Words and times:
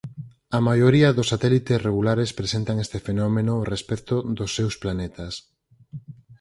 A 0.57 0.59
maioría 0.67 1.15
dos 1.17 1.27
satélites 1.33 1.83
regulares 1.89 2.35
presentan 2.39 2.77
este 2.85 2.99
fenómeno 3.07 3.53
respecto 3.73 4.15
dos 4.37 4.51
seus 4.57 4.75
planetas. 4.83 5.33